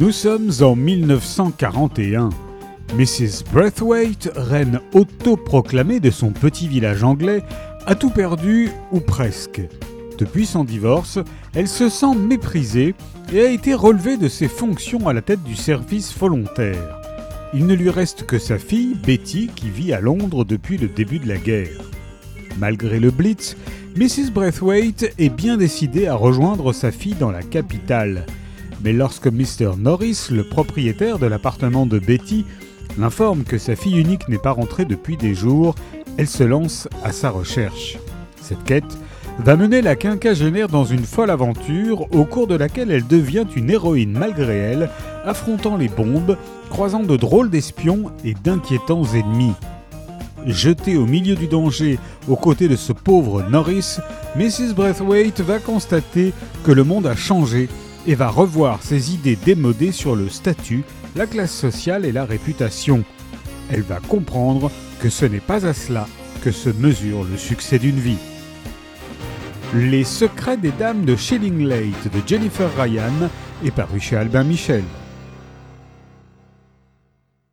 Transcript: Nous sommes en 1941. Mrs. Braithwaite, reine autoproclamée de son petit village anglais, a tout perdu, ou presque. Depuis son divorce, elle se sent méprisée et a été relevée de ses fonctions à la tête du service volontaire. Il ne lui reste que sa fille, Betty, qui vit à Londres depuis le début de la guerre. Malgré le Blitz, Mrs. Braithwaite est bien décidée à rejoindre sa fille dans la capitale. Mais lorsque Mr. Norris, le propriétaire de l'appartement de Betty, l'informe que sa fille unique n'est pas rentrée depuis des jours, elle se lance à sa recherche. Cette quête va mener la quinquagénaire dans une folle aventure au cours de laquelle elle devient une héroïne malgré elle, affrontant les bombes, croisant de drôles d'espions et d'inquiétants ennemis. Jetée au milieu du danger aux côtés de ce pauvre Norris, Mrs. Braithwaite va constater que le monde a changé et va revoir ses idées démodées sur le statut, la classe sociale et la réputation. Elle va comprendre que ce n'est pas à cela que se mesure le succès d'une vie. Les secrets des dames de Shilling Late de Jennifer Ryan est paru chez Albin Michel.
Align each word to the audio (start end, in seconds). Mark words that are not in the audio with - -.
Nous 0.00 0.12
sommes 0.12 0.50
en 0.62 0.76
1941. 0.76 2.30
Mrs. 2.96 3.44
Braithwaite, 3.52 4.32
reine 4.34 4.80
autoproclamée 4.94 6.00
de 6.00 6.10
son 6.10 6.30
petit 6.30 6.68
village 6.68 7.04
anglais, 7.04 7.42
a 7.84 7.94
tout 7.94 8.08
perdu, 8.08 8.70
ou 8.92 9.00
presque. 9.00 9.60
Depuis 10.16 10.46
son 10.46 10.64
divorce, 10.64 11.18
elle 11.54 11.68
se 11.68 11.90
sent 11.90 12.14
méprisée 12.16 12.94
et 13.30 13.42
a 13.42 13.50
été 13.50 13.74
relevée 13.74 14.16
de 14.16 14.28
ses 14.28 14.48
fonctions 14.48 15.06
à 15.06 15.12
la 15.12 15.20
tête 15.20 15.42
du 15.42 15.54
service 15.54 16.16
volontaire. 16.16 16.98
Il 17.52 17.66
ne 17.66 17.74
lui 17.74 17.90
reste 17.90 18.24
que 18.24 18.38
sa 18.38 18.56
fille, 18.56 18.96
Betty, 19.06 19.50
qui 19.54 19.68
vit 19.68 19.92
à 19.92 20.00
Londres 20.00 20.46
depuis 20.46 20.78
le 20.78 20.88
début 20.88 21.18
de 21.18 21.28
la 21.28 21.36
guerre. 21.36 21.78
Malgré 22.58 23.00
le 23.00 23.10
Blitz, 23.10 23.54
Mrs. 23.96 24.30
Braithwaite 24.32 25.12
est 25.18 25.28
bien 25.28 25.58
décidée 25.58 26.06
à 26.06 26.14
rejoindre 26.14 26.72
sa 26.72 26.90
fille 26.90 27.16
dans 27.20 27.30
la 27.30 27.42
capitale. 27.42 28.24
Mais 28.82 28.92
lorsque 28.92 29.26
Mr. 29.26 29.72
Norris, 29.78 30.28
le 30.30 30.44
propriétaire 30.44 31.18
de 31.18 31.26
l'appartement 31.26 31.84
de 31.86 31.98
Betty, 31.98 32.46
l'informe 32.98 33.44
que 33.44 33.58
sa 33.58 33.76
fille 33.76 33.98
unique 33.98 34.28
n'est 34.28 34.38
pas 34.38 34.52
rentrée 34.52 34.86
depuis 34.86 35.16
des 35.16 35.34
jours, 35.34 35.74
elle 36.16 36.28
se 36.28 36.44
lance 36.44 36.88
à 37.04 37.12
sa 37.12 37.30
recherche. 37.30 37.98
Cette 38.40 38.64
quête 38.64 38.98
va 39.38 39.56
mener 39.56 39.82
la 39.82 39.96
quinquagénaire 39.96 40.68
dans 40.68 40.84
une 40.84 41.04
folle 41.04 41.30
aventure 41.30 42.12
au 42.14 42.24
cours 42.24 42.46
de 42.46 42.56
laquelle 42.56 42.90
elle 42.90 43.06
devient 43.06 43.46
une 43.54 43.70
héroïne 43.70 44.12
malgré 44.12 44.56
elle, 44.56 44.90
affrontant 45.24 45.76
les 45.76 45.88
bombes, 45.88 46.36
croisant 46.70 47.02
de 47.02 47.16
drôles 47.16 47.50
d'espions 47.50 48.10
et 48.24 48.34
d'inquiétants 48.34 49.04
ennemis. 49.04 49.54
Jetée 50.46 50.96
au 50.96 51.04
milieu 51.04 51.34
du 51.36 51.48
danger 51.48 51.98
aux 52.26 52.36
côtés 52.36 52.68
de 52.68 52.76
ce 52.76 52.94
pauvre 52.94 53.42
Norris, 53.42 53.98
Mrs. 54.36 54.74
Braithwaite 54.74 55.42
va 55.42 55.58
constater 55.58 56.32
que 56.64 56.72
le 56.72 56.82
monde 56.82 57.06
a 57.06 57.14
changé 57.14 57.68
et 58.06 58.14
va 58.14 58.28
revoir 58.28 58.82
ses 58.82 59.14
idées 59.14 59.36
démodées 59.36 59.92
sur 59.92 60.16
le 60.16 60.28
statut, 60.28 60.82
la 61.16 61.26
classe 61.26 61.54
sociale 61.54 62.04
et 62.04 62.12
la 62.12 62.24
réputation. 62.24 63.04
Elle 63.70 63.82
va 63.82 64.00
comprendre 64.00 64.70
que 65.00 65.10
ce 65.10 65.24
n'est 65.26 65.40
pas 65.40 65.66
à 65.66 65.74
cela 65.74 66.06
que 66.42 66.50
se 66.50 66.70
mesure 66.70 67.24
le 67.24 67.36
succès 67.36 67.78
d'une 67.78 67.98
vie. 67.98 68.18
Les 69.74 70.04
secrets 70.04 70.56
des 70.56 70.72
dames 70.72 71.04
de 71.04 71.14
Shilling 71.14 71.64
Late 71.66 72.08
de 72.12 72.26
Jennifer 72.26 72.68
Ryan 72.76 73.30
est 73.64 73.70
paru 73.70 74.00
chez 74.00 74.16
Albin 74.16 74.44
Michel. 74.44 74.82